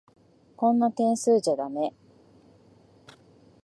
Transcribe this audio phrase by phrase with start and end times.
[0.57, 1.93] こんな点数じゃだめ。